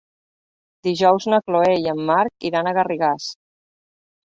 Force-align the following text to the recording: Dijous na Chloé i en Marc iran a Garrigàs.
Dijous 0.87 1.27
na 1.33 1.39
Chloé 1.51 1.77
i 1.83 1.93
en 1.95 2.03
Marc 2.09 2.49
iran 2.51 2.73
a 2.73 2.77
Garrigàs. 2.81 3.31